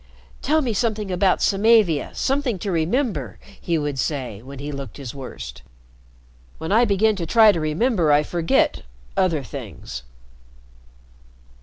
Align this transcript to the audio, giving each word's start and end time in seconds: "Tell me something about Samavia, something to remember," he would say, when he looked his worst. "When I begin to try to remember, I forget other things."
"Tell 0.41 0.63
me 0.63 0.73
something 0.73 1.11
about 1.11 1.43
Samavia, 1.43 2.09
something 2.15 2.57
to 2.57 2.71
remember," 2.71 3.37
he 3.61 3.77
would 3.77 3.99
say, 3.99 4.41
when 4.41 4.57
he 4.57 4.71
looked 4.71 4.97
his 4.97 5.13
worst. 5.13 5.61
"When 6.57 6.71
I 6.71 6.85
begin 6.85 7.15
to 7.17 7.27
try 7.27 7.51
to 7.51 7.59
remember, 7.59 8.11
I 8.11 8.23
forget 8.23 8.81
other 9.15 9.43
things." 9.43 10.01